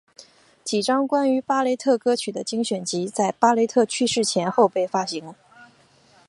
[0.63, 5.35] 几张关于巴雷特歌曲的精选集在巴雷特去世前后被发行。